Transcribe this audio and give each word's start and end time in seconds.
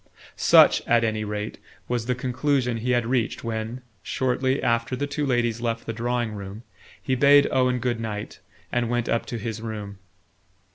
Such, 0.35 0.81
at 0.87 1.03
any 1.03 1.23
rate, 1.23 1.59
was 1.87 2.07
the 2.07 2.15
conclusion 2.15 2.77
he 2.77 2.89
had 2.89 3.05
reached 3.05 3.43
when, 3.43 3.83
shortly 4.01 4.59
after 4.63 4.95
the 4.95 5.05
two 5.05 5.27
ladies 5.27 5.61
left 5.61 5.85
the 5.85 5.93
drawing 5.93 6.31
room, 6.31 6.63
he 6.99 7.13
bade 7.13 7.47
Owen 7.51 7.77
good 7.77 7.99
night 7.99 8.39
and 8.71 8.89
went 8.89 9.07
up 9.07 9.27
to 9.27 9.37
his 9.37 9.61
room. 9.61 9.99